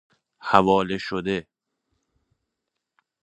حواله 0.41 0.97
شده 0.97 1.47